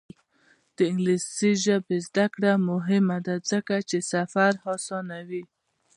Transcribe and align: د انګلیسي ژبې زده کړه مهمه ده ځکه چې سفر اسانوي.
د 0.75 0.77
انګلیسي 0.89 1.51
ژبې 1.65 1.97
زده 2.07 2.25
کړه 2.33 2.51
مهمه 2.69 3.17
ده 3.25 3.35
ځکه 3.51 3.75
چې 3.89 3.97
سفر 4.11 4.51
اسانوي. 4.73 5.43